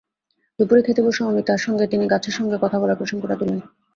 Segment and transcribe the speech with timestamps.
[0.59, 3.59] দুপুরে খেতে বসে অমিতার সঙ্গে তিনি গাছের সঙ্গে কথা বলার প্রসঙ্গটা তুললেন।